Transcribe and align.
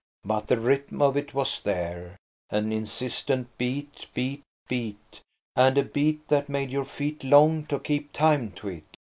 But 0.25 0.47
the 0.47 0.59
rhythm 0.59 0.99
of 1.03 1.15
it 1.15 1.35
was 1.35 1.61
there, 1.61 2.17
an 2.49 2.73
insistent 2.73 3.55
beat, 3.59 4.07
beat, 4.15 4.41
beat–and 4.67 5.77
a 5.77 5.83
beat 5.83 6.27
that 6.27 6.49
made 6.49 6.71
your 6.71 6.85
feet 6.85 7.23
long 7.23 7.67
to 7.67 7.77
keep 7.77 8.11
time 8.11 8.49
to 8.53 8.69
it. 8.69 8.97